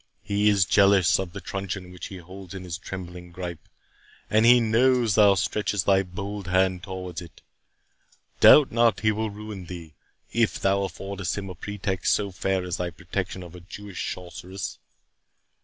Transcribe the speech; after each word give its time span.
He 0.23 0.49
is 0.49 0.65
jealous 0.65 1.19
of 1.19 1.31
the 1.31 1.39
truncheon 1.39 1.91
which 1.91 2.07
he 2.07 2.17
holds 2.17 2.55
in 2.55 2.63
his 2.63 2.79
trembling 2.79 3.31
gripe, 3.31 3.69
and 4.31 4.47
he 4.47 4.59
knows 4.59 5.13
thou 5.13 5.35
stretchest 5.35 5.85
thy 5.85 6.01
bold 6.01 6.47
hand 6.47 6.81
towards 6.81 7.21
it. 7.21 7.43
Doubt 8.39 8.71
not 8.71 9.01
he 9.01 9.11
will 9.11 9.29
ruin 9.29 9.67
thee, 9.67 9.93
if 10.33 10.59
thou 10.59 10.79
affordest 10.79 11.37
him 11.37 11.51
a 11.51 11.53
pretext 11.53 12.15
so 12.15 12.31
fair 12.31 12.63
as 12.63 12.77
thy 12.77 12.89
protection 12.89 13.43
of 13.43 13.53
a 13.53 13.59
Jewish 13.59 14.11
sorceress. 14.11 14.79